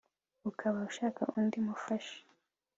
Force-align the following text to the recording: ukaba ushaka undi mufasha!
ukaba 0.49 0.77
ushaka 0.89 1.21
undi 1.37 1.57
mufasha! 1.67 2.17